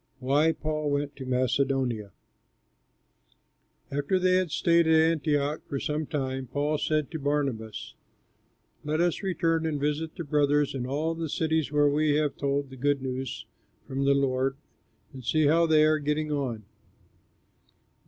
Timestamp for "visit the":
9.79-10.23